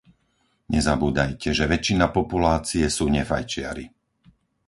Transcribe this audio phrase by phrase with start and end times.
[0.75, 3.85] Nezabúdajte, že väčšina populácie sú nefajčiari.